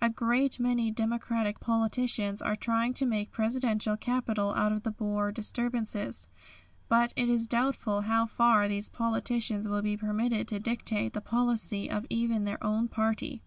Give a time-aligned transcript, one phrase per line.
[0.00, 5.32] A great many Democratic politicians are trying to make Presidential capital out of the Boer
[5.32, 6.28] disturbances,
[6.88, 11.90] but it is doubtful how far these politicians will be permitted to dictate the policy
[11.90, 13.42] of even their own party."